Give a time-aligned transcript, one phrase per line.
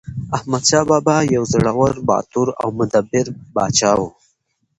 [0.35, 4.01] احمدشاه بابا یو زړور، باتور او مدبر پاچا و.